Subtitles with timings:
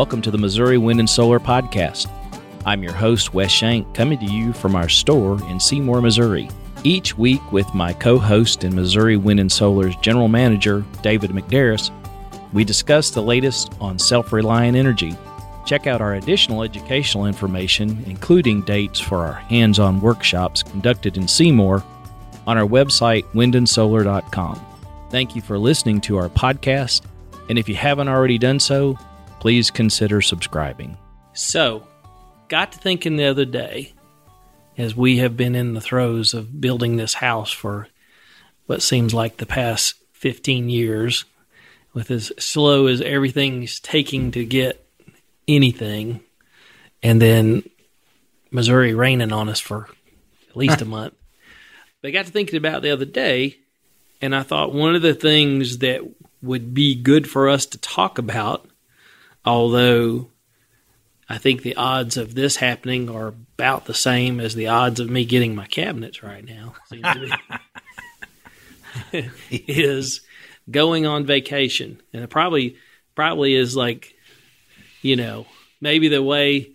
[0.00, 2.10] Welcome to the Missouri Wind and Solar Podcast.
[2.64, 6.48] I'm your host, Wes Shank, coming to you from our store in Seymour, Missouri.
[6.84, 11.90] Each week, with my co host and Missouri Wind and Solar's general manager, David McDarris,
[12.54, 15.14] we discuss the latest on self reliant energy.
[15.66, 21.28] Check out our additional educational information, including dates for our hands on workshops conducted in
[21.28, 21.84] Seymour,
[22.46, 24.64] on our website, windandsolar.com.
[25.10, 27.02] Thank you for listening to our podcast,
[27.50, 28.96] and if you haven't already done so,
[29.40, 30.96] please consider subscribing.
[31.32, 31.86] So,
[32.48, 33.94] got to thinking the other day,
[34.78, 37.88] as we have been in the throes of building this house for
[38.66, 41.24] what seems like the past 15 years,
[41.92, 44.86] with as slow as everything's taking to get
[45.48, 46.20] anything,
[47.02, 47.68] and then
[48.50, 49.88] Missouri raining on us for
[50.48, 51.14] at least a month.
[52.00, 53.58] But I got to thinking about the other day,
[54.20, 56.02] and I thought one of the things that
[56.42, 58.66] would be good for us to talk about,
[59.44, 60.30] although
[61.28, 65.08] I think the odds of this happening are about the same as the odds of
[65.08, 66.74] me getting my cabinets right now.
[69.52, 70.20] is
[70.70, 72.76] going on vacation, and it probably
[73.14, 74.14] probably is like,
[75.02, 75.46] you know,
[75.80, 76.72] maybe the way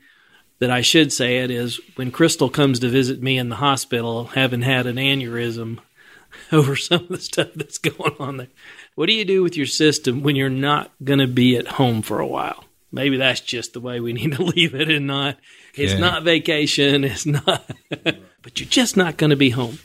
[0.59, 4.25] that I should say it is when Crystal comes to visit me in the hospital,
[4.25, 5.79] having had an aneurysm
[6.51, 8.47] over some of the stuff that's going on there.
[8.95, 12.01] What do you do with your system when you're not going to be at home
[12.01, 12.65] for a while?
[12.91, 15.37] Maybe that's just the way we need to leave it and not,
[15.73, 15.99] it's yeah.
[15.99, 17.03] not vacation.
[17.03, 17.69] It's not,
[18.03, 19.79] but you're just not going to be home.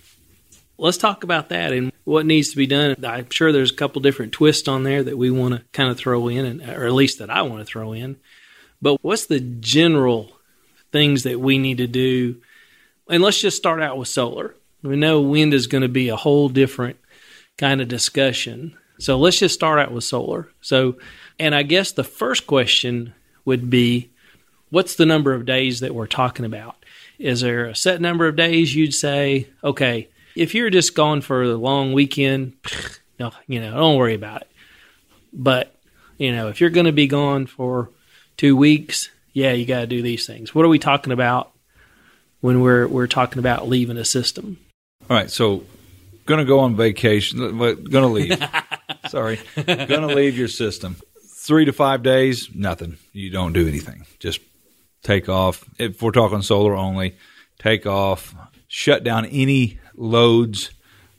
[0.78, 2.96] Let's talk about that and what needs to be done.
[3.04, 5.98] I'm sure there's a couple different twists on there that we want to kind of
[5.98, 8.16] throw in, and, or at least that I want to throw in.
[8.80, 10.32] But what's the general
[10.90, 12.40] things that we need to do?
[13.08, 14.54] And let's just start out with solar.
[14.82, 16.96] We know wind is going to be a whole different
[17.58, 18.76] kind of discussion.
[18.98, 20.48] So let's just start out with solar.
[20.60, 20.96] So,
[21.38, 24.10] and I guess the first question would be
[24.70, 26.76] what's the number of days that we're talking about?
[27.18, 31.42] Is there a set number of days you'd say, okay, if you're just gone for
[31.42, 32.54] a long weekend,
[33.20, 34.50] no, you know, don't worry about it.
[35.32, 35.74] But,
[36.16, 37.90] you know, if you're going to be gone for
[38.36, 40.54] two weeks, yeah, you got to do these things.
[40.54, 41.52] What are we talking about
[42.40, 44.58] when we're we're talking about leaving a system?
[45.10, 45.64] All right, so
[46.38, 47.40] to go on vacation.
[47.40, 48.38] To leave.
[49.08, 50.96] Sorry, to leave your system.
[51.26, 52.96] Three to five days, nothing.
[53.12, 54.06] You don't do anything.
[54.20, 54.40] Just
[55.02, 55.64] take off.
[55.78, 57.16] If we're talking solar only,
[57.58, 58.36] take off.
[58.68, 60.70] Shut down any loads.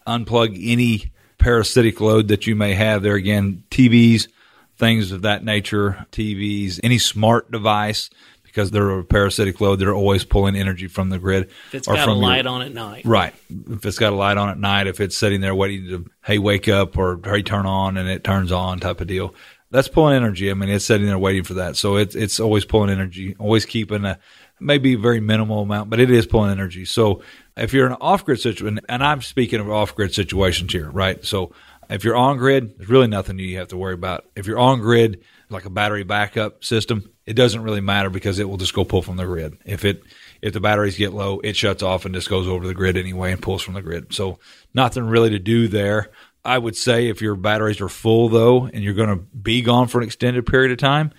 [0.07, 3.15] Unplug any parasitic load that you may have there.
[3.15, 4.29] Again, TVs,
[4.77, 6.05] things of that nature.
[6.13, 8.09] TVs, any smart device
[8.51, 9.77] because they're a parasitic load.
[9.77, 11.49] They're always pulling energy from the grid.
[11.67, 13.05] If it's got a light your, on at night.
[13.05, 13.33] Right.
[13.69, 16.37] If it's got a light on at night, if it's sitting there waiting to, hey,
[16.37, 19.33] wake up or hey, turn on and it turns on type of deal.
[19.71, 20.51] That's pulling energy.
[20.51, 21.77] I mean, it's sitting there waiting for that.
[21.77, 24.19] So it's, it's always pulling energy, always keeping a,
[24.59, 26.83] maybe a very minimal amount, but it is pulling energy.
[26.83, 27.23] So
[27.55, 30.89] if you're in an off grid situation, and I'm speaking of off grid situations here,
[30.91, 31.23] right?
[31.23, 31.53] So
[31.91, 34.25] if you're on grid, there's really nothing you have to worry about.
[34.35, 38.49] If you're on grid, like a battery backup system, it doesn't really matter because it
[38.49, 39.57] will just go pull from the grid.
[39.65, 40.01] If it
[40.41, 43.31] if the batteries get low, it shuts off and just goes over the grid anyway
[43.31, 44.13] and pulls from the grid.
[44.13, 44.39] So
[44.73, 46.09] nothing really to do there.
[46.43, 49.87] I would say if your batteries are full though and you're going to be gone
[49.87, 51.11] for an extended period of time,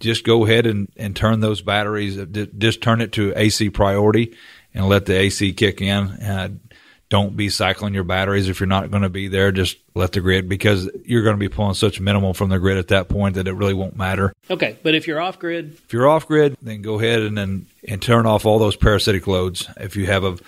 [0.00, 2.16] just go ahead and, and turn those batteries,
[2.58, 4.36] just turn it to AC priority
[4.74, 6.08] and let the AC kick in.
[6.08, 6.48] Uh,
[7.14, 9.52] don't be cycling your batteries if you're not going to be there.
[9.52, 12.76] Just let the grid because you're going to be pulling such minimal from the grid
[12.76, 14.32] at that point that it really won't matter.
[14.50, 17.66] Okay, but if you're off grid, if you're off grid, then go ahead and then
[17.86, 19.68] and turn off all those parasitic loads.
[19.76, 20.38] If you have a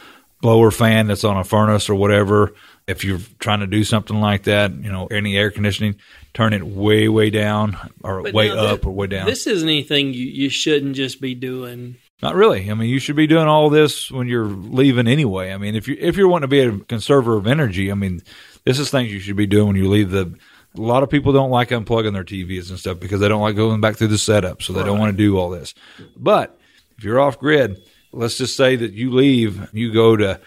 [0.41, 2.53] blower fan that's on a furnace or whatever,
[2.89, 5.95] if you're trying to do something like that, you know, any air conditioning,
[6.35, 9.27] turn it way way down or but way up or way down.
[9.27, 12.71] This isn't anything you, you shouldn't just be doing not really.
[12.71, 15.53] I mean, you should be doing all this when you're leaving anyway.
[15.53, 18.23] I mean, if you if you're wanting to be a conserver of energy, I mean,
[18.65, 20.35] this is things you should be doing when you leave the.
[20.77, 23.57] A lot of people don't like unplugging their TVs and stuff because they don't like
[23.57, 24.87] going back through the setup, so they right.
[24.87, 25.75] don't want to do all this.
[26.17, 26.59] But
[26.99, 27.81] if you're off grid,
[28.13, 30.39] let's just say that you leave, you go to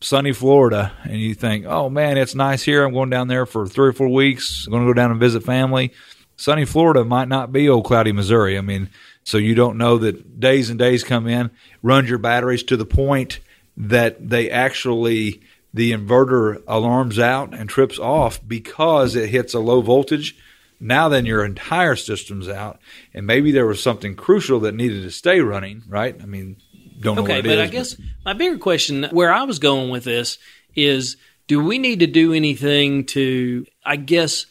[0.00, 2.84] sunny Florida, and you think, "Oh man, it's nice here.
[2.84, 4.66] I'm going down there for three or four weeks.
[4.66, 5.92] I'm going to go down and visit family."
[6.36, 8.58] Sunny Florida might not be old cloudy Missouri.
[8.58, 8.90] I mean,
[9.24, 11.50] so you don't know that days and days come in,
[11.82, 13.40] runs your batteries to the point
[13.76, 15.40] that they actually
[15.74, 20.36] the inverter alarms out and trips off because it hits a low voltage.
[20.80, 22.78] Now then your entire system's out,
[23.14, 26.16] and maybe there was something crucial that needed to stay running, right?
[26.22, 26.56] I mean,
[27.00, 29.90] don't know okay, what but is, I guess my bigger question, where I was going
[29.90, 30.38] with this,
[30.74, 31.16] is:
[31.46, 33.64] Do we need to do anything to?
[33.84, 34.46] I guess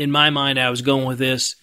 [0.00, 1.56] in my mind, I was going with this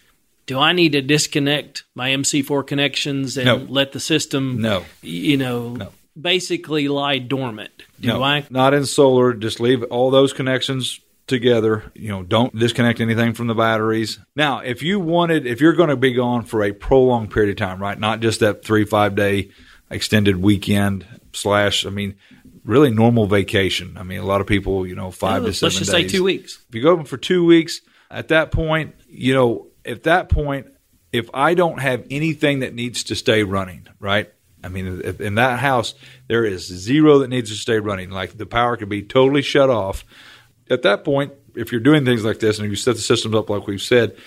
[0.45, 3.55] do I need to disconnect my MC4 connections and No.
[3.67, 4.85] let the system, No.
[5.01, 5.89] you know, No.
[6.19, 7.71] basically lie dormant?
[7.99, 8.45] Do No, I?
[8.49, 9.33] Not in solar.
[9.33, 11.91] Just leave all those connections together.
[11.95, 14.19] You know, don't disconnect anything from the batteries.
[14.37, 17.57] Now, if you wanted, if you're going to be gone for a prolonged period of
[17.57, 17.99] time, right?
[17.99, 19.49] Not just that three, five day
[19.91, 22.15] extended weekend slash, I mean,
[22.63, 23.97] really normal vacation.
[23.97, 26.09] I mean, a lot of people, you know, five to seven Let's just days.
[26.11, 26.59] say two weeks.
[26.69, 30.67] If you go for two weeks, at that point, you know, at that point,
[31.11, 34.31] if I don't have anything that needs to stay running, right?
[34.63, 35.93] I mean, in that house,
[36.27, 38.09] there is zero that needs to stay running.
[38.09, 40.03] Like the power could be totally shut off.
[40.69, 43.49] At that point, if you're doing things like this and you set the systems up
[43.49, 44.17] like we've said,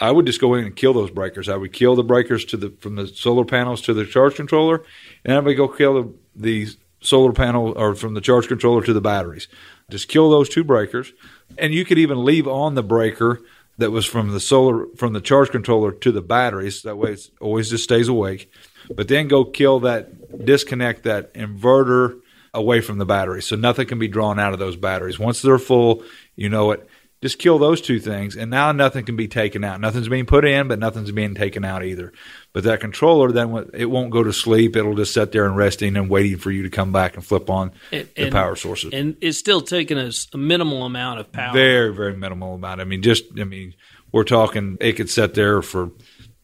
[0.00, 1.48] I would just go in and kill those breakers.
[1.48, 4.84] I would kill the breakers to the from the solar panels to the charge controller,
[5.24, 6.68] and I would go kill the, the
[7.00, 9.48] solar panel or from the charge controller to the batteries.
[9.90, 11.12] Just kill those two breakers,
[11.56, 13.40] and you could even leave on the breaker
[13.78, 16.82] that was from the solar from the charge controller to the batteries.
[16.82, 18.50] That way, it always just stays awake.
[18.94, 22.20] But then go kill that, disconnect that inverter
[22.52, 25.18] away from the battery, so nothing can be drawn out of those batteries.
[25.18, 26.02] Once they're full,
[26.36, 26.88] you know it.
[27.20, 29.80] Just kill those two things, and now nothing can be taken out.
[29.80, 32.12] Nothing's being put in, but nothing's being taken out either.
[32.52, 34.76] But that controller, then it won't go to sleep.
[34.76, 37.50] It'll just sit there and resting and waiting for you to come back and flip
[37.50, 38.92] on And- the and- power sources.
[38.92, 41.52] And it's still taking us a minimal amount of power.
[41.52, 42.80] Very, very minimal amount.
[42.80, 43.74] I mean, just I mean,
[44.12, 45.90] we're talking it could sit there for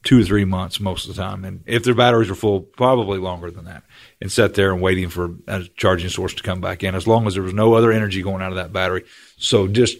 [0.03, 3.19] two or three months most of the time, and if their batteries are full, probably
[3.19, 3.85] longer than that,
[4.20, 6.94] and sit there and waiting for a charging source to come back in.
[6.94, 9.05] As long as there was no other energy going out of that battery,
[9.38, 9.97] so just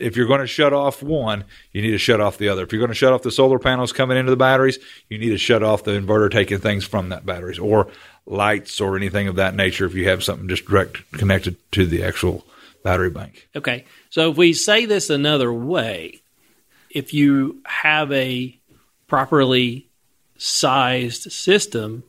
[0.00, 2.62] if you're going to shut off one, you need to shut off the other.
[2.62, 4.78] If you're going to shut off the solar panels coming into the batteries,
[5.08, 7.88] you need to shut off the inverter taking things from that batteries or
[8.26, 9.86] lights or anything of that nature.
[9.86, 12.44] If you have something just direct connected to the actual
[12.82, 13.48] battery bank.
[13.56, 13.84] Okay.
[14.10, 16.20] So if we say this another way,
[16.90, 18.56] if you have a
[19.08, 19.86] properly
[20.38, 22.02] sized system,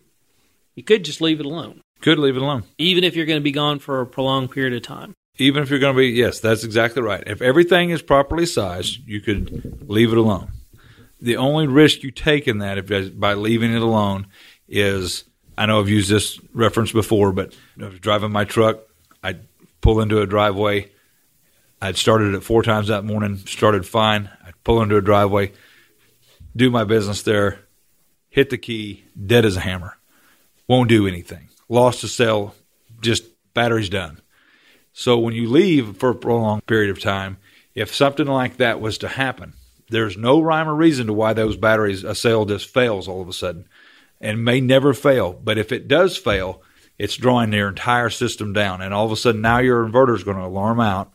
[0.75, 2.63] you could just leave it alone, Could leave it alone.
[2.77, 5.13] even if you're going to be gone for a prolonged period of time.
[5.37, 7.23] Even if you're going to be yes that's exactly right.
[7.25, 10.51] If everything is properly sized you could leave it alone.
[11.19, 14.27] The only risk you take in that if by leaving it alone
[14.67, 15.23] is
[15.57, 18.81] i know i've used this reference before but I was driving my truck
[19.23, 19.47] i'd
[19.79, 20.91] pull into a driveway
[21.81, 25.53] i'd started it four times that morning started fine i'd pull into a driveway
[26.53, 27.59] do my business there
[28.37, 29.97] hit the key dead as a hammer.
[30.67, 31.49] Won't do anything.
[31.67, 32.53] Lost a cell
[33.01, 33.23] just
[33.55, 34.21] battery's done
[34.99, 37.37] so when you leave for a prolonged period of time,
[37.75, 39.53] if something like that was to happen,
[39.91, 43.29] there's no rhyme or reason to why those batteries, a cell just fails all of
[43.29, 43.69] a sudden
[44.19, 45.33] and may never fail.
[45.33, 46.63] But if it does fail,
[46.97, 48.81] it's drawing their entire system down.
[48.81, 51.13] And all of a sudden now your inverter is going to alarm out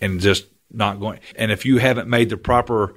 [0.00, 1.18] and just not going.
[1.34, 2.94] And if you haven't made the proper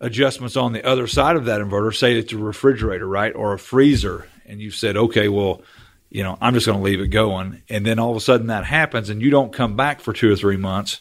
[0.00, 3.32] adjustments on the other side of that inverter, say it's a refrigerator, right?
[3.36, 5.62] Or a freezer, and you've said, okay, well,
[6.10, 7.62] you know, I'm just going to leave it going.
[7.68, 10.30] And then all of a sudden that happens and you don't come back for two
[10.30, 11.00] or three months.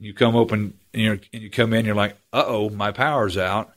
[0.00, 3.38] You come open and, you're, and you come in, you're like, uh oh, my power's
[3.38, 3.72] out.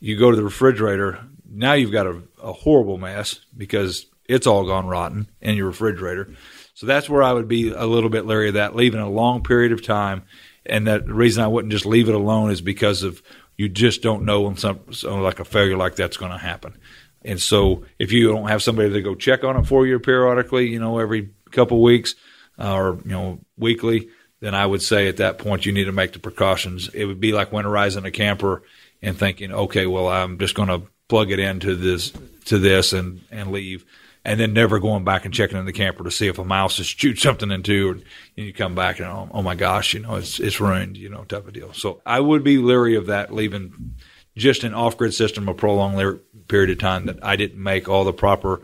[0.00, 1.20] You go to the refrigerator.
[1.48, 6.34] Now you've got a, a horrible mess because it's all gone rotten in your refrigerator.
[6.74, 9.42] So that's where I would be a little bit leery of that, leaving a long
[9.42, 10.22] period of time.
[10.64, 13.22] And that the reason I wouldn't just leave it alone is because of
[13.56, 16.78] you just don't know when some, so like a failure like that's going to happen.
[17.24, 20.68] And so if you don't have somebody to go check on it for you periodically,
[20.68, 22.14] you know, every couple weeks
[22.58, 24.08] uh, or, you know, weekly,
[24.40, 26.88] then I would say at that point you need to make the precautions.
[26.88, 28.62] It would be like winterizing a camper
[29.00, 32.12] and thinking, okay, well, I'm just going to plug it into this,
[32.46, 33.84] to this and, and leave.
[34.24, 36.76] And then never going back and checking in the camper to see if a mouse
[36.76, 38.04] has chewed something into, and
[38.36, 41.24] you come back and oh, oh my gosh, you know it's it's ruined, you know,
[41.24, 41.72] type of deal.
[41.72, 43.96] So I would be leery of that, leaving
[44.36, 48.12] just an off-grid system a prolonged period of time that I didn't make all the
[48.12, 48.62] proper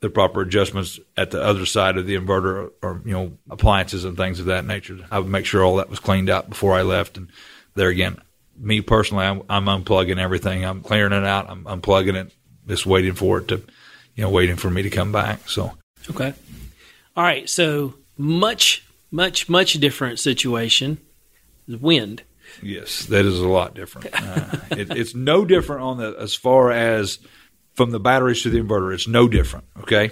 [0.00, 4.16] the proper adjustments at the other side of the inverter or you know appliances and
[4.16, 4.98] things of that nature.
[5.10, 7.16] I would make sure all that was cleaned out before I left.
[7.16, 7.28] And
[7.74, 8.18] there again,
[8.58, 10.64] me personally, I'm, I'm unplugging everything.
[10.64, 11.48] I'm clearing it out.
[11.48, 12.32] I'm unplugging it,
[12.68, 13.62] just waiting for it to,
[14.14, 15.48] you know, waiting for me to come back.
[15.48, 15.72] So
[16.10, 16.34] Okay.
[17.16, 17.48] All right.
[17.48, 20.98] So much, much, much different situation.
[21.66, 22.22] Wind.
[22.62, 24.08] Yes, that is a lot different.
[24.12, 27.18] Uh, it, it's no different on the as far as
[27.74, 28.94] from the batteries to the inverter.
[28.94, 29.66] It's no different.
[29.80, 30.10] Okay,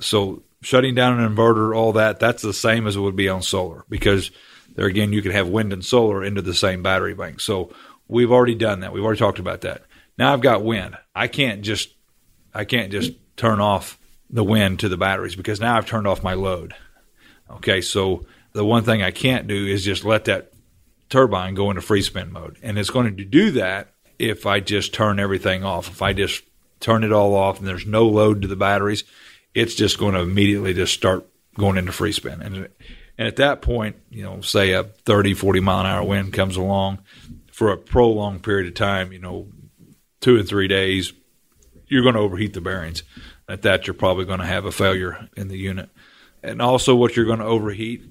[0.00, 3.42] so shutting down an inverter, all that, that's the same as it would be on
[3.42, 4.30] solar because
[4.74, 7.40] there again you can have wind and solar into the same battery bank.
[7.40, 7.72] So
[8.08, 8.92] we've already done that.
[8.92, 9.82] We've already talked about that.
[10.18, 10.96] Now I've got wind.
[11.14, 11.94] I can't just
[12.54, 13.98] I can't just turn off
[14.30, 16.74] the wind to the batteries because now I've turned off my load.
[17.50, 20.52] Okay, so the one thing I can't do is just let that
[21.08, 22.58] turbine go into free spin mode.
[22.62, 25.88] And it's going to do that if I just turn everything off.
[25.88, 26.42] If I just
[26.80, 29.04] turn it all off and there's no load to the batteries,
[29.54, 32.42] it's just going to immediately just start going into free spin.
[32.42, 32.68] And,
[33.16, 36.56] and at that point, you know, say a 30, 40 mile an hour wind comes
[36.56, 36.98] along
[37.50, 39.46] for a prolonged period of time, you know,
[40.20, 41.12] two and three days,
[41.86, 43.02] you're going to overheat the bearings.
[43.48, 45.90] At that, you're probably going to have a failure in the unit.
[46.42, 48.02] And also, what you're going to overheat,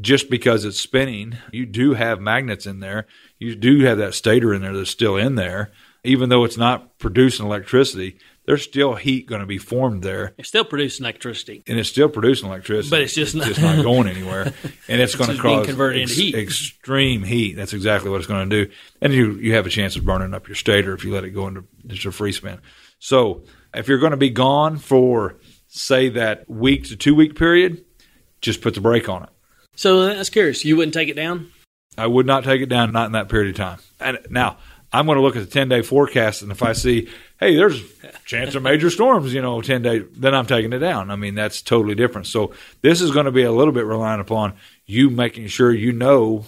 [0.00, 3.06] just because it's spinning, you do have magnets in there.
[3.38, 5.72] You do have that stator in there that's still in there.
[6.04, 10.34] Even though it's not producing electricity, there's still heat going to be formed there.
[10.38, 13.60] It's still producing electricity, and it's still producing electricity, but it's just it's not, just
[13.60, 14.42] not going anywhere,
[14.88, 16.34] and it's, it's going to cause converted ex- into heat.
[16.36, 17.56] extreme heat.
[17.56, 20.32] That's exactly what it's going to do, and you you have a chance of burning
[20.32, 22.60] up your stator if you let it go into just a free spin.
[23.00, 23.42] So
[23.74, 25.36] if you're going to be gone for
[25.66, 27.84] say that week to two week period,
[28.40, 29.28] just put the brake on it.
[29.76, 30.64] So that's curious.
[30.64, 31.52] You wouldn't take it down?
[31.96, 33.78] I would not take it down, not in that period of time.
[34.00, 34.58] And now
[34.92, 37.80] I'm going to look at the 10 day forecast, and if I see, hey, there's
[38.02, 41.10] a chance of major storms, you know, 10 day, then I'm taking it down.
[41.10, 42.26] I mean, that's totally different.
[42.26, 42.52] So
[42.82, 44.54] this is going to be a little bit reliant upon
[44.84, 46.44] you making sure you know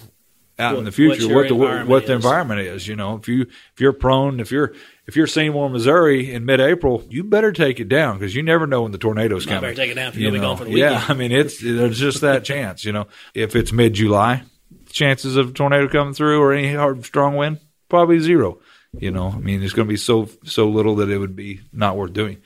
[0.57, 2.87] out what, in the future what the what the environment is.
[2.87, 4.73] You know, if you if you're prone, if you're
[5.09, 8.83] if you're Seymour, Missouri in mid-April, you better take it down because you never know
[8.83, 9.61] when the tornado's coming.
[9.61, 10.93] Better take it down if you're you going to be gone for the weekend.
[10.93, 12.85] Yeah, I mean it's there's just that chance.
[12.85, 14.43] You know, if it's mid-July,
[14.91, 18.59] chances of a tornado coming through or any hard strong wind probably zero.
[18.99, 21.61] You know, I mean, it's going to be so so little that it would be
[21.73, 22.37] not worth doing.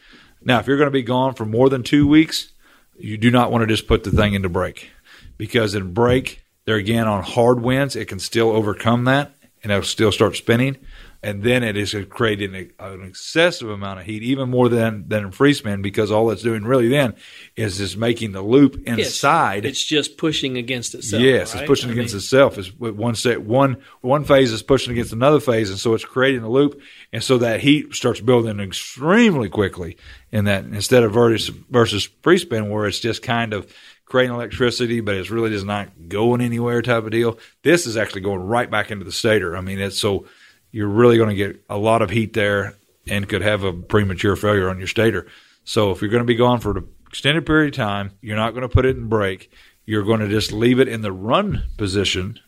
[0.41, 2.53] Now, if you're going to be gone for more than two weeks,
[2.97, 4.89] you do not want to just put the thing into brake
[5.37, 9.83] because in brake, there again on hard winds, it can still overcome that and it'll
[9.83, 10.77] still start spinning
[11.23, 15.31] and then it is creating an excessive amount of heat, even more than than in
[15.31, 17.15] free spin, because all it's doing really then
[17.55, 19.65] is just making the loop inside.
[19.65, 21.23] It's, it's just pushing against itself.
[21.23, 21.61] Yes, right?
[21.61, 22.57] it's pushing I against mean, itself.
[22.57, 26.43] It's one set one one phase is pushing against another phase, and so it's creating
[26.43, 26.81] a loop,
[27.13, 29.97] and so that heat starts building extremely quickly.
[30.31, 33.71] In that instead of versus versus free spin, where it's just kind of
[34.05, 37.37] creating electricity, but it's really just not going anywhere type of deal.
[37.61, 39.55] This is actually going right back into the stator.
[39.55, 40.25] I mean, it's so
[40.73, 42.75] you're really going to get a lot of heat there
[43.07, 45.27] and could have a premature failure on your stator.
[45.63, 48.51] So if you're going to be gone for an extended period of time, you're not
[48.51, 49.51] going to put it in brake.
[49.85, 52.39] You're going to just leave it in the run position,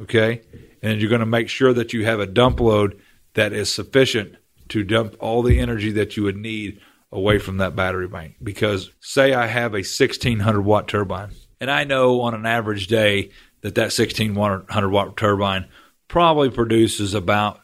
[0.00, 0.42] okay?
[0.82, 3.00] And you're going to make sure that you have a dump load
[3.34, 4.34] that is sufficient
[4.70, 6.80] to dump all the energy that you would need
[7.12, 8.34] away from that battery bank.
[8.42, 13.30] Because say I have a 1600 watt turbine, and I know on an average day
[13.60, 15.66] that that 1600 watt turbine
[16.10, 17.60] probably produces about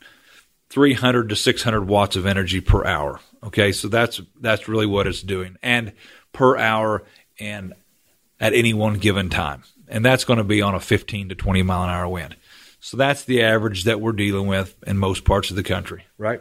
[0.71, 3.21] 300 to 600 watts of energy per hour.
[3.45, 5.93] Okay, so that's that's really what it's doing, and
[6.33, 7.05] per hour,
[7.39, 7.75] and
[8.41, 11.63] at any one given time, and that's going to be on a 15 to 20
[11.63, 12.37] mile an hour wind.
[12.81, 16.41] So that's the average that we're dealing with in most parts of the country, right?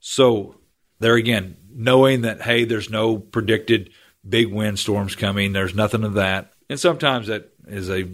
[0.00, 0.56] So
[1.00, 3.90] there again, knowing that hey, there's no predicted
[4.26, 8.08] big wind storms coming, there's nothing of that, and sometimes that is a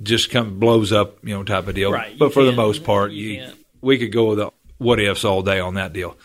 [0.00, 1.92] just come blows up, you know, type of deal.
[1.92, 2.18] Right.
[2.18, 5.42] But for the most part, you, you we could go with the what ifs all
[5.42, 6.16] day on that deal.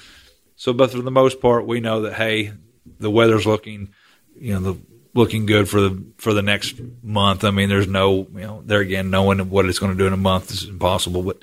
[0.55, 2.53] So, but for the most part, we know that hey,
[3.00, 3.89] the weather's looking,
[4.36, 4.79] you know, the
[5.13, 7.43] looking good for the for the next month.
[7.43, 10.13] I mean, there's no, you know, there again, knowing what it's going to do in
[10.13, 11.24] a month is impossible.
[11.24, 11.39] But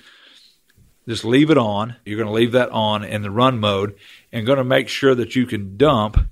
[1.06, 1.96] just leave it on.
[2.04, 3.96] You're going to leave that on in the run mode,
[4.32, 6.28] and going to make sure that you can dump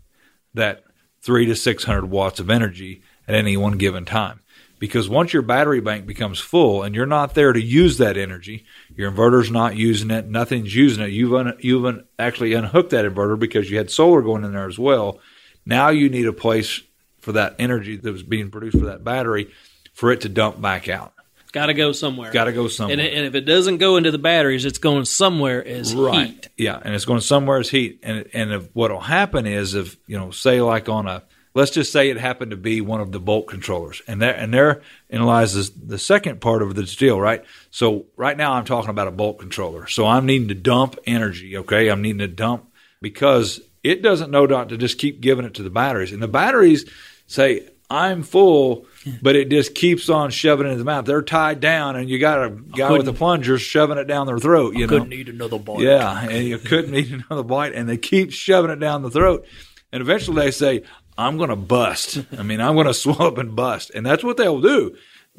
[0.54, 0.84] that
[1.20, 4.40] three to six hundred watts of energy at any one given time
[4.82, 8.66] because once your battery bank becomes full and you're not there to use that energy,
[8.96, 11.10] your inverter's not using it, nothing's using it.
[11.10, 14.66] You've un, you've un, actually unhooked that inverter because you had solar going in there
[14.66, 15.20] as well.
[15.64, 16.80] Now you need a place
[17.20, 19.52] for that energy that was being produced for that battery
[19.92, 21.12] for it to dump back out.
[21.52, 22.32] Got to go somewhere.
[22.32, 22.98] Got to go somewhere.
[22.98, 26.26] And, and, if it doesn't go into the batteries, it's going somewhere as right.
[26.26, 26.48] heat.
[26.56, 28.00] Yeah, and it's going somewhere as heat.
[28.02, 31.22] And and what'll happen is if you know, say like on a
[31.54, 34.52] let's just say it happened to be one of the bolt controllers, and there and
[34.52, 37.44] therein lies the, the second part of this deal, right?
[37.70, 41.56] So right now I'm talking about a bolt controller, so I'm needing to dump energy.
[41.58, 45.54] Okay, I'm needing to dump because it doesn't know not to just keep giving it
[45.54, 46.88] to the batteries, and the batteries
[47.26, 48.86] say I'm full,
[49.20, 51.04] but it just keeps on shoving it in the mouth.
[51.04, 54.38] They're tied down, and you got a guy with a plunger shoving it down their
[54.38, 54.74] throat.
[54.74, 55.80] You I know, couldn't eat another bite.
[55.80, 59.46] Yeah, and you couldn't eat another bite, and they keep shoving it down the throat.
[59.92, 60.84] And eventually they say,
[61.16, 62.24] I'm going to bust.
[62.36, 63.90] I mean, I'm going to swell up and bust.
[63.94, 64.96] And that's what they'll do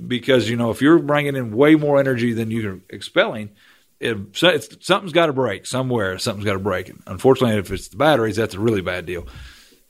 [0.07, 3.51] because, you know, if you're bringing in way more energy than you're expelling,
[3.99, 6.17] it, something's got to break somewhere.
[6.17, 6.91] Something's got to break.
[7.07, 9.27] Unfortunately, if it's the batteries, that's a really bad deal.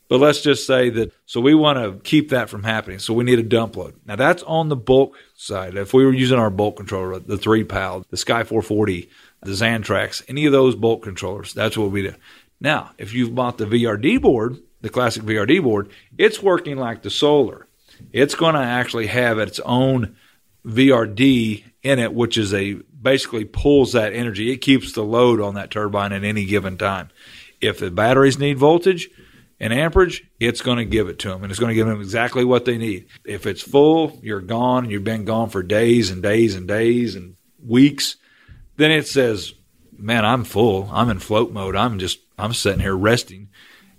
[0.10, 3.00] But let's just say that, so we want to keep that from happening.
[3.00, 3.96] So we need a dump load.
[4.06, 5.76] Now that's on the bulk side.
[5.76, 9.10] If we were using our bulk controller, the three PAL, the Sky 440,
[9.42, 11.54] the Xantrex, any of those bolt controllers.
[11.54, 12.14] That's what we do.
[12.60, 17.10] Now, if you've bought the VRD board, the classic VRD board, it's working like the
[17.10, 17.68] solar.
[18.12, 20.18] It's going to actually have its own
[20.66, 24.52] VRD in it, which is a basically pulls that energy.
[24.52, 27.10] It keeps the load on that turbine at any given time.
[27.62, 29.10] If the batteries need voltage
[29.58, 32.02] and amperage, it's going to give it to them, and it's going to give them
[32.02, 33.08] exactly what they need.
[33.24, 37.38] If it's full, you're gone, you've been gone for days and days and days and
[37.66, 38.18] weeks.
[38.76, 39.54] Then it says,
[39.98, 40.90] "Man, I'm full.
[40.92, 41.78] I'm in float mode.
[41.78, 43.48] I'm just I'm sitting here resting."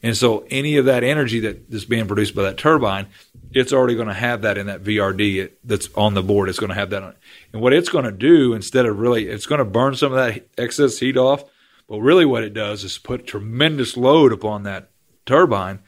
[0.04, 3.06] And so any of that energy that is being produced by that turbine,
[3.52, 6.50] it's already going to have that in that VRD that's on the board.
[6.50, 7.14] It's going to have that on.
[7.54, 10.18] And what it's going to do instead of really, it's going to burn some of
[10.18, 11.44] that excess heat off.
[11.88, 14.90] But really, what it does is put tremendous load upon that
[15.24, 15.78] turbine,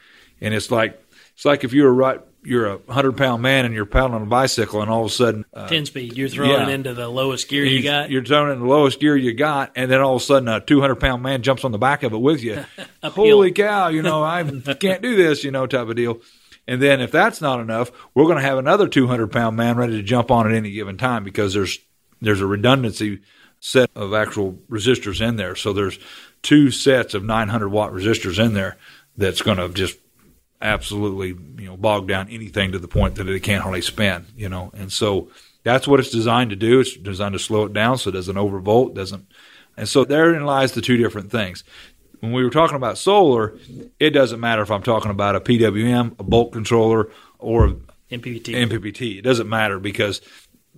[0.40, 0.99] and it's like
[1.35, 4.23] it's like if you were right, you're a hundred pound man and you're paddling on
[4.23, 6.75] a bicycle, and all of a sudden, uh, ten speed, you're throwing yeah.
[6.75, 8.11] into the lowest gear you got.
[8.11, 10.61] You're throwing in the lowest gear you got, and then all of a sudden, a
[10.61, 12.65] 200 pound man jumps on the back of it with you.
[13.03, 13.88] Holy cow!
[13.88, 14.43] You know, I
[14.81, 15.45] can't do this.
[15.45, 16.21] You know, type of deal.
[16.69, 19.97] And then if that's not enough, we're going to have another 200 pound man ready
[19.97, 21.79] to jump on at any given time because there's
[22.21, 23.21] there's a redundancy
[23.61, 25.55] set of actual resistors in there.
[25.55, 25.99] So there's
[26.43, 28.76] two sets of 900 watt resistors in there
[29.17, 29.99] that's going to just
[30.61, 31.29] absolutely
[31.63, 34.27] you know bog down anything to the point that it can't hardly spin.
[34.37, 35.31] You know, and so
[35.63, 36.81] that's what it's designed to do.
[36.81, 39.27] It's designed to slow it down so it doesn't overvolt, doesn't.
[39.77, 41.65] And so therein lies the two different things
[42.21, 43.59] when we were talking about solar,
[44.01, 47.77] it doesn't matter if I'm talking about a PWM, a bolt controller, or
[48.11, 48.55] MPPT.
[48.55, 49.19] MPPT.
[49.19, 50.21] It doesn't matter because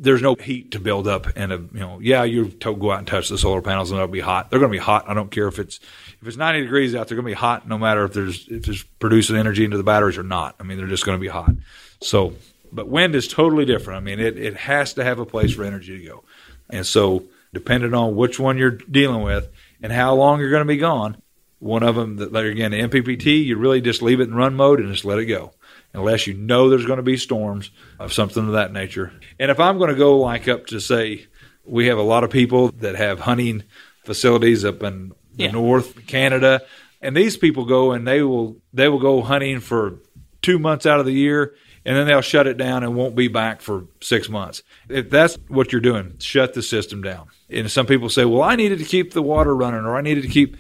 [0.01, 1.27] there's no heat to build up.
[1.37, 4.07] And a you know, yeah, you go out and touch the solar panels and they'll
[4.07, 4.51] be hot.
[4.51, 5.09] They're going to be hot.
[5.09, 5.81] I don't care if it's
[6.21, 7.09] if it's 90 degrees out.
[7.09, 9.83] They're going to be hot no matter if there's if it's producing energy into the
[9.83, 10.57] batteries or not.
[10.61, 11.53] I mean, they're just going to be hot.
[12.01, 12.35] So,
[12.73, 13.99] but wind is totally different.
[13.99, 16.25] I mean, it it has to have a place for energy to go.
[16.71, 19.49] And so, depending on which one you're dealing with
[19.83, 21.21] and how long you're going to be gone,
[21.59, 24.81] one of them that again the MPPT, you really just leave it in run mode
[24.81, 25.53] and just let it go,
[25.95, 29.13] unless you know there's going to be storms of something of that nature.
[29.39, 31.27] And if I'm going to go like up to say,
[31.65, 33.63] we have a lot of people that have hunting
[34.05, 35.51] facilities up in the Yeah.
[35.53, 36.63] north Canada,
[37.01, 39.95] and these people go and they will they will go hunting for
[40.43, 41.55] two months out of the year.
[41.85, 44.63] And then they'll shut it down and won't be back for six months.
[44.91, 47.29] If that's what you're doing, shut the system down.
[47.49, 50.23] And some people say, "Well, I needed to keep the water running, or I needed
[50.25, 50.57] to keep."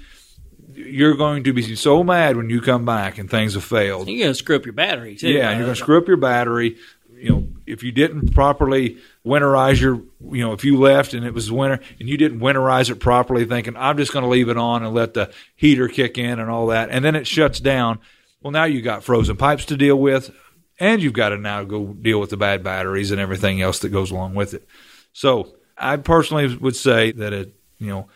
[0.87, 4.09] You're going to be so mad when you come back and things have failed.
[4.09, 5.29] You're going to screw up your battery too.
[5.29, 6.77] Yeah, you're going to screw up your battery.
[7.13, 11.35] You know, if you didn't properly winterize your, you know, if you left and it
[11.35, 14.57] was winter and you didn't winterize it properly, thinking I'm just going to leave it
[14.57, 17.99] on and let the heater kick in and all that, and then it shuts down.
[18.41, 20.31] Well, now you've got frozen pipes to deal with,
[20.79, 23.89] and you've got to now go deal with the bad batteries and everything else that
[23.89, 24.69] goes along with it.
[25.13, 28.09] So, I personally would say that it, you know,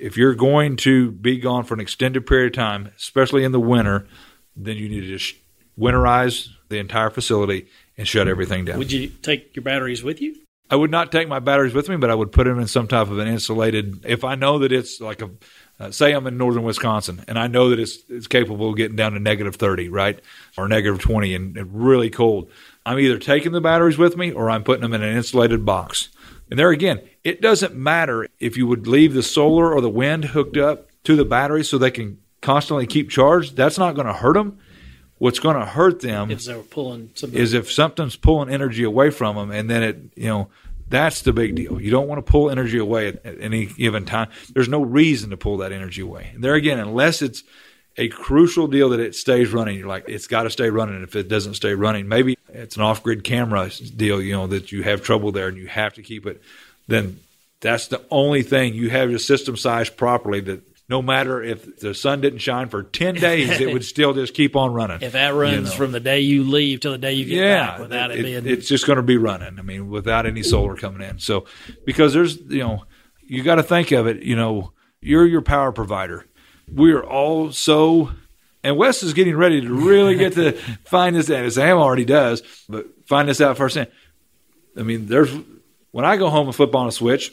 [0.00, 3.60] if you're going to be gone for an extended period of time, especially in the
[3.60, 4.06] winter,
[4.56, 5.36] then you need to just
[5.78, 7.66] winterize the entire facility
[7.98, 8.78] and shut everything down.
[8.78, 10.36] Would you take your batteries with you?
[10.68, 12.88] I would not take my batteries with me, but I would put them in some
[12.88, 14.04] type of an insulated.
[14.04, 15.30] If I know that it's like a,
[15.78, 18.96] uh, say I'm in northern Wisconsin and I know that it's it's capable of getting
[18.96, 20.18] down to negative thirty, right,
[20.58, 22.50] or negative twenty, and, and really cold.
[22.84, 26.08] I'm either taking the batteries with me or I'm putting them in an insulated box.
[26.50, 30.26] And there again, it doesn't matter if you would leave the solar or the wind
[30.26, 33.56] hooked up to the battery so they can constantly keep charged.
[33.56, 34.58] That's not going to hurt them.
[35.18, 39.10] What's going to hurt them If they were pulling is if something's pulling energy away
[39.10, 40.48] from them, and then it, you know,
[40.88, 41.80] that's the big deal.
[41.80, 44.28] You don't want to pull energy away at, at any given time.
[44.52, 46.30] There's no reason to pull that energy away.
[46.34, 47.42] And there again, unless it's
[47.98, 51.02] a crucial deal that it stays running, you're like, it's got to stay running.
[51.02, 54.72] If it doesn't stay running, maybe it's an off grid camera deal, you know, that
[54.72, 56.42] you have trouble there and you have to keep it,
[56.88, 57.18] then
[57.60, 61.94] that's the only thing you have your system sized properly that no matter if the
[61.94, 64.98] sun didn't shine for 10 days, it would still just keep on running.
[65.02, 65.76] if that runs know.
[65.76, 68.22] from the day you leave till the day you get yeah, back without it, it-
[68.22, 69.58] being it's just going to be running.
[69.58, 71.18] I mean, without any solar coming in.
[71.18, 71.46] So,
[71.84, 72.84] because there's, you know,
[73.26, 74.22] you got to think of it.
[74.22, 76.24] You know, you're your power provider.
[76.72, 78.12] We're all so,
[78.62, 80.52] and Wes is getting ready to really get to
[80.84, 81.44] find this out.
[81.44, 83.88] As Sam already does, but find this out firsthand.
[84.76, 85.32] I mean, there's
[85.92, 87.32] when I go home and flip on a switch,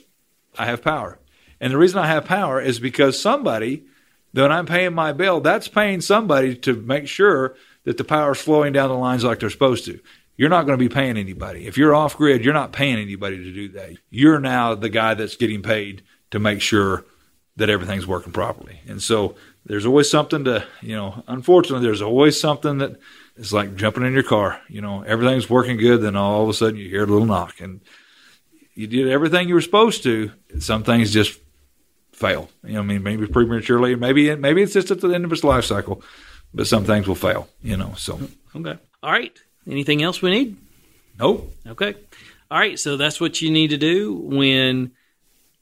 [0.58, 1.20] I have power,
[1.60, 3.84] and the reason I have power is because somebody
[4.34, 8.42] when I'm paying my bill, that's paying somebody to make sure that the power is
[8.42, 10.00] flowing down the lines like they're supposed to.
[10.36, 11.68] You're not going to be paying anybody.
[11.68, 13.92] If you're off grid, you're not paying anybody to do that.
[14.10, 17.06] You're now the guy that's getting paid to make sure
[17.56, 18.80] that everything's working properly.
[18.88, 19.36] And so
[19.66, 23.00] there's always something to, you know, unfortunately, there's always something that
[23.36, 24.60] is like jumping in your car.
[24.68, 27.62] You know, everything's working good, then all of a sudden you hear a little knock
[27.62, 27.82] and
[28.76, 30.32] you did everything you were supposed to.
[30.60, 31.40] Some things just
[32.12, 32.50] fail.
[32.64, 35.32] You know, I mean, maybe prematurely, maybe it, maybe it's just at the end of
[35.32, 36.02] its life cycle,
[36.54, 37.48] but some things will fail.
[37.62, 38.20] You know, so
[38.56, 38.78] Okay.
[39.02, 39.38] All right.
[39.68, 40.58] Anything else we need?
[41.20, 41.54] nope.
[41.68, 41.94] Okay.
[42.50, 42.80] All right.
[42.80, 44.92] So that's what you need to do when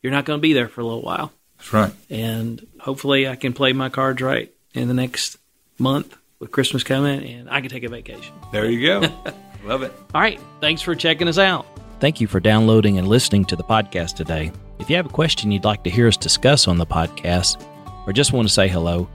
[0.02, 1.32] you're not going to be there for a little while.
[1.62, 1.94] That's right.
[2.10, 5.38] And hopefully I can play my cards right in the next
[5.78, 8.34] month with Christmas coming and I can take a vacation.
[8.52, 9.02] There you go.
[9.64, 9.94] Love it.
[10.16, 10.40] All right.
[10.60, 11.68] Thanks for checking us out.
[12.00, 14.52] Thank you for downloading and listening to the podcast today.
[14.80, 17.64] If you have a question you'd like to hear us discuss on the podcast
[18.08, 19.08] or just want to say hello,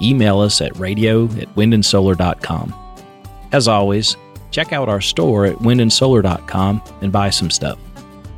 [0.00, 2.72] email us at radio at windandsolar.com.
[3.50, 4.16] As always,
[4.52, 7.76] check out our store at windandsolar.com and buy some stuff.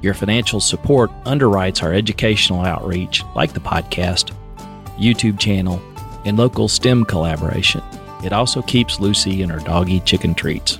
[0.02, 4.34] Your financial support underwrites our educational outreach, like the podcast,
[4.98, 5.80] YouTube channel,
[6.24, 7.82] and local STEM collaboration.
[8.24, 10.78] It also keeps Lucy and her doggy chicken treats.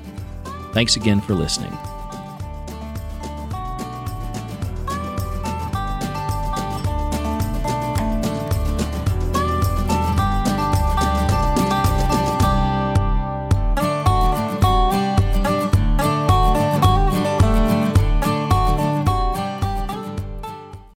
[0.73, 1.77] Thanks again for listening.